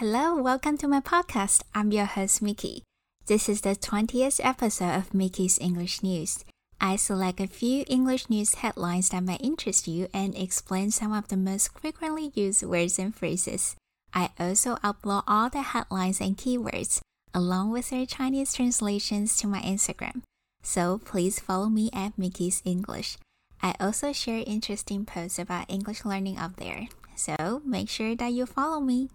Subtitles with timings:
[0.00, 1.62] Hello, welcome to my podcast.
[1.74, 2.84] I'm your host, Mickey.
[3.26, 6.42] This is the 20th episode of Mickey's English News.
[6.80, 11.28] I select a few English news headlines that might interest you and explain some of
[11.28, 13.76] the most frequently used words and phrases.
[14.14, 17.02] I also upload all the headlines and keywords
[17.34, 20.22] along with their Chinese translations to my Instagram.
[20.62, 23.18] So please follow me at Mickey's English.
[23.62, 26.88] I also share interesting posts about English learning up there.
[27.16, 29.10] So make sure that you follow me.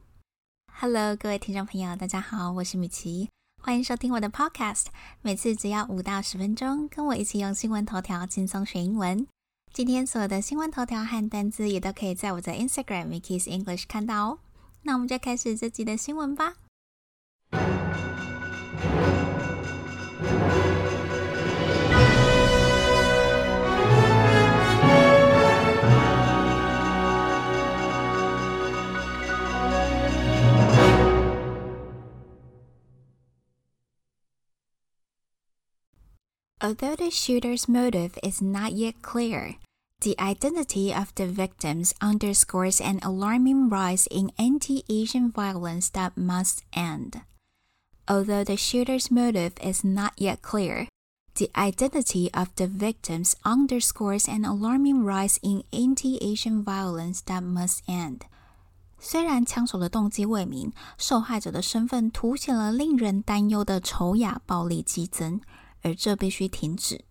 [0.78, 3.30] Hello，各位听众朋友，大家好，我是米奇，
[3.62, 4.88] 欢迎收听我的 Podcast。
[5.22, 9.26] 每次只要五到十分钟，跟我一起用新闻头条轻松学英文。
[9.72, 14.40] 今天所有的新闻头条和单词也都可以在我的 Instagram Mickey's English 看到哦。
[14.82, 16.55] 那我们就开始这集的新闻吧。
[36.65, 39.57] Although the shooter's motive is not yet clear,
[40.02, 46.63] the identity of the victims underscores an alarming rise in anti Asian violence that must
[46.73, 47.23] end.
[48.07, 50.88] Although the shooter's motive is not yet clear,
[51.35, 57.80] the identity of the victims underscores an alarming rise in anti Asian violence that must
[57.87, 58.23] end.
[58.99, 65.41] 虽然枪手的动机未明，受害者的身份凸显了令人担忧的仇雅暴力激增。
[65.86, 67.06] 而这必须停止。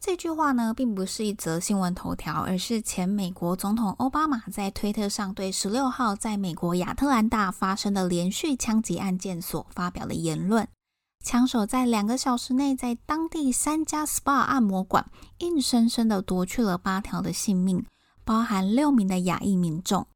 [0.00, 10.66] 这句话呢，并不是一则新闻头条，而是前美国总统奥巴马在推特上对十六号在美国亚特兰大发生的连续枪击案件所发表的言论。
[11.22, 17.84] 枪手在两个小时内，在当地三家 SPA 按摩馆，硬生生的夺去了八条的性命，
[18.24, 20.06] 包含六名的亚裔民众。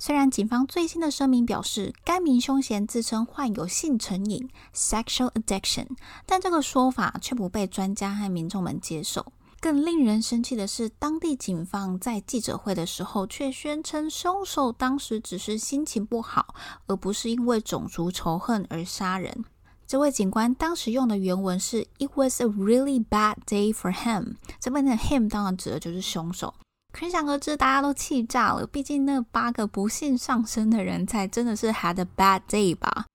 [0.00, 5.88] 虽然警方最新的声明表示，该名凶嫌自称患有性成瘾 （sexual addiction），
[6.24, 9.32] 但这个说法却不被专家和民众们接受。
[9.60, 16.54] 更令人生气的是，当地警方在记者会的时候却宣称，凶手当时只是心情不好，
[16.86, 19.44] 而不是因为种族仇恨而杀人。
[19.84, 26.54] 这位警官当时用的原文是 “It was a really bad day for him”，这边的 “him” 当然指的就是凶手。
[26.92, 28.66] 可想而知，大家都气炸了。
[28.66, 33.06] 毕竟那八个不幸上身的人才真的是 had a bad day 吧？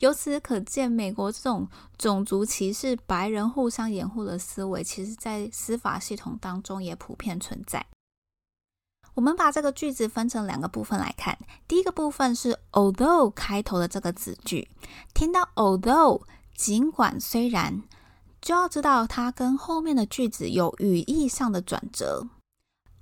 [0.00, 7.86] 由此可见，美国这种种族歧视、白人互相掩护的思维，其实在司法系统当中也普遍存在。
[9.14, 11.38] 我们把这个句子分成两个部分来看。
[11.68, 14.68] 第一个部分是 although 开头的这个子句，
[15.14, 16.20] 听到 although
[16.54, 17.84] 尽管虽然，
[18.40, 22.28] 就要知道它跟后面的句子有语义上的转折。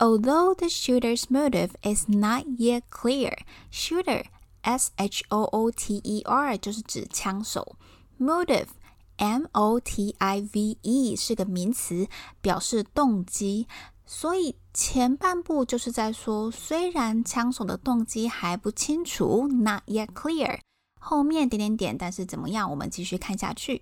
[0.02, 3.36] Although the shooter's motive is not yet clear,
[3.72, 4.26] shooter
[4.62, 7.76] S H O O T E R 就是指枪手，
[8.20, 8.68] motive
[9.16, 12.08] M O T I V E 是个名词，
[12.42, 13.68] 表示动机。
[14.06, 20.60] 所以前半部就是在说，虽然枪手的动机还不清楚，not yet clear，
[21.00, 22.70] 后面点点点，但是怎么样？
[22.70, 23.82] 我们继续看下去。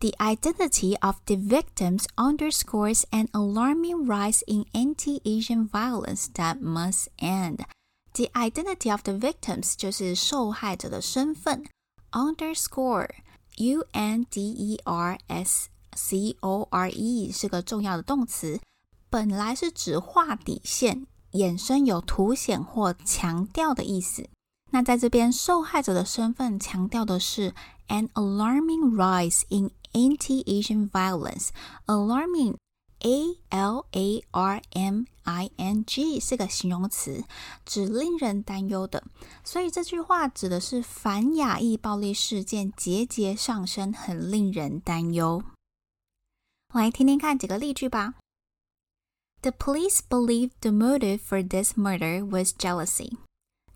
[0.00, 7.08] The identity of the victims underscores an alarming rise in anti Asian violence that must
[7.16, 7.64] end.
[8.12, 11.64] The identity of the victims 就是受害者的身份，
[12.12, 13.08] underscore
[13.56, 18.60] U N D E R S C O R E 是个重要的动词，
[19.08, 24.28] 本来是指画底线，衍生有凸显或强调的意思。
[24.70, 27.54] 那在这边，受害者的身份强调的是
[27.88, 31.48] an alarming rise in anti-Asian violence.
[31.86, 32.56] Alarming,
[33.00, 37.24] a l a r m i n g 是个形容词，
[37.64, 39.04] 指令人担忧的。
[39.44, 45.42] 所以这句话指的是反亚裔暴力事件节节上升，很令人担忧。
[46.74, 48.14] 来听听看几个例句吧。
[49.42, 53.16] The police believe the motive for this murder was jealousy.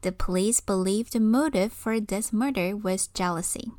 [0.05, 3.73] The police believe the motive for this murder was jealousy.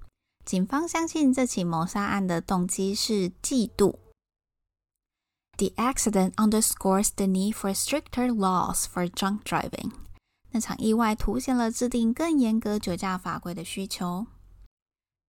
[0.45, 3.95] 警方相信这起谋杀案的动机是嫉妒。
[5.57, 9.91] The accident underscores the need for stricter laws for drunk driving。
[10.51, 14.27] 那场意外凸显了制定更严格酒驾法规的需求。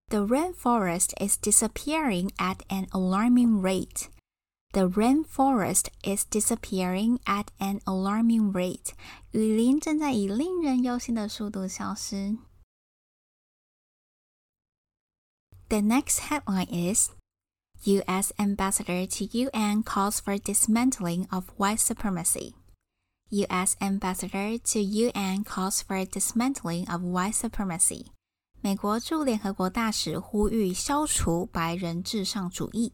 [0.08, 4.08] The rainforest is disappearing at an alarming rate.
[4.72, 8.94] The rainforest is disappearing at an alarming rate.
[9.32, 12.38] 雨林正在以令人忧心的速度消失。
[15.68, 17.10] The next headline is
[17.84, 18.32] U.S.
[18.38, 22.54] Ambassador to UN calls for dismantling of white supremacy.
[23.30, 23.76] U.S.
[23.80, 28.06] ambassador to UN calls for dismantling of white supremacy。
[28.60, 32.92] 美国驻联合国大使呼吁消除白人至上主义。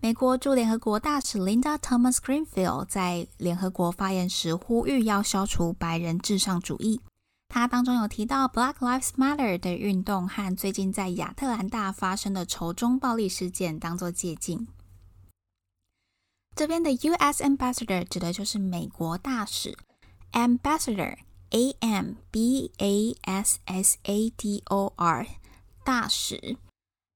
[0.00, 7.00] 美国驻联合国大使 Linda Thomas Greenfield 在联合国发言时呼吁要消除白人至上主义。
[7.48, 14.68] 他当中有提到 Black Lives Matter 的运动和最近在亚特兰大发生的仇中暴力事件当做借鉴。
[16.54, 17.42] 这边的 U.S.
[17.42, 19.76] ambassador 指的就是美国大使
[20.32, 25.26] ，ambassador，a m b a s s a d o r，
[25.84, 26.56] 大使。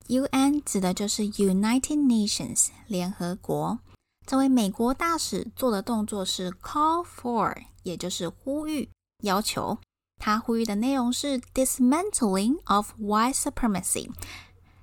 [0.09, 0.63] U.N.
[0.65, 3.79] 指的就是 United Nations，联合国。
[4.27, 8.89] 这位美国大使做的动作是 call for，也就是呼吁、
[9.23, 9.79] 要求。
[10.19, 14.11] 他呼吁的内容是 dismantling of white supremacy。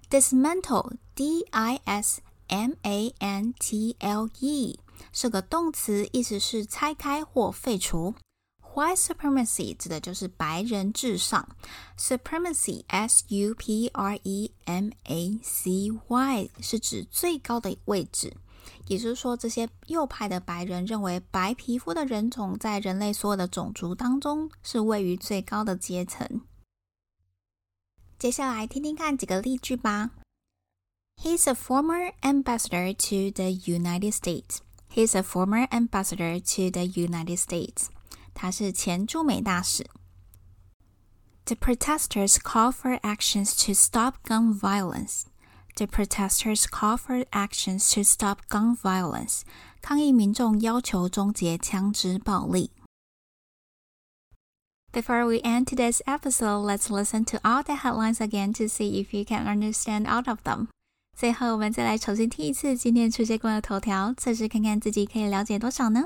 [0.09, 2.21] dismantle，d-i-s。
[2.51, 4.79] M A N T L E
[5.13, 8.15] 是个动词，意思是拆开或废除。
[8.78, 11.48] White supremacy 指的就是白人至上。
[11.96, 18.36] Supremacy S U P R E M A C Y 是指最高的位置，
[18.88, 26.42] 也就是说，这些右派的白人认为白皮肤的人种在人类所有的种族当中是位于最高的阶层。
[28.18, 30.10] 接下来听听看几个例句吧。
[31.22, 34.58] He's a former ambassador to the United States.
[34.92, 37.86] He's a former ambassador to the United States.
[38.38, 39.86] 他是前驻美大使。
[41.46, 45.24] The protesters call for actions to stop gun violence.
[45.76, 49.42] The protesters call for actions to stop gun violence.
[49.82, 52.70] 抗议民众要求终结枪支暴力。
[54.92, 59.24] Before we end today's episode, let's listen to all the headlines again to see if you
[59.24, 60.68] can understand all of them.
[61.16, 66.04] 最后，我们再来重新听一次今天出现过的头条，测试看看自己可以了解多少呢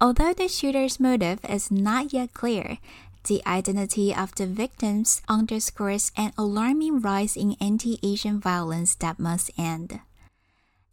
[0.00, 2.78] ？Although the shooter's motive is not yet clear,
[3.26, 10.00] the identity of the victims underscores an alarming rise in anti-Asian violence that must end.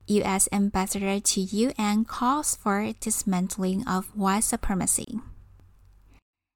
[0.08, 0.48] U.S.
[0.52, 5.11] Ambassador to UN calls for dismantling of white supremacy.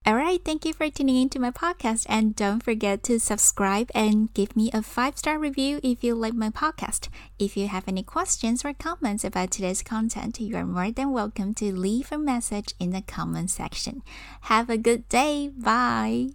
[0.07, 4.31] All right, thank you for tuning into my podcast and don't forget to subscribe and
[4.35, 7.09] give me a 5-star review if you like my podcast.
[7.39, 11.55] If you have any questions or comments about today's content, you are more than welcome
[11.55, 14.03] to leave a message in the comment section.
[14.41, 15.49] Have a good day.
[15.57, 16.27] Bye.